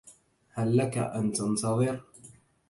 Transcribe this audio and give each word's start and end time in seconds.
هل 0.51 0.77
لك 0.77 0.97
أن 0.97 1.31
تنتظر؟ 1.31 2.01